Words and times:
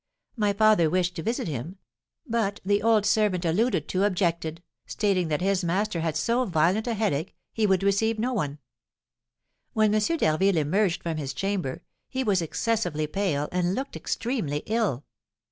My 0.35 0.51
father 0.51 0.89
wished 0.89 1.15
to 1.17 1.21
visit 1.21 1.47
him; 1.47 1.77
but 2.25 2.59
the 2.65 2.81
old 2.81 3.05
servant 3.05 3.45
alluded 3.45 3.87
to 3.89 4.03
objected, 4.03 4.63
stating 4.87 5.27
that 5.27 5.41
his 5.41 5.63
master 5.63 5.99
had 6.01 6.17
so 6.17 6.43
violent 6.45 6.87
a 6.87 6.95
headache, 6.95 7.35
he 7.53 7.67
could 7.67 7.83
receive 7.83 8.17
no 8.17 8.33
one. 8.33 8.57
When 9.73 9.93
M. 9.93 10.01
d'Harville 10.01 10.57
emerged 10.57 11.03
from 11.03 11.17
his 11.17 11.35
chamber, 11.35 11.83
he 12.09 12.23
was 12.23 12.41
excessively 12.41 13.05
pale, 13.05 13.47
and 13.51 13.75
looked 13.75 13.95
extremely 13.95 14.63
ill. 14.65 15.05